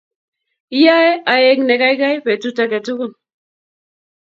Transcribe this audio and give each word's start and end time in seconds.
Iyaa 0.77 1.09
aek 1.33 1.59
ne 1.67 1.75
kaikai 1.81 2.17
petut 2.25 2.57
age 2.63 2.79
tugul 2.85 3.11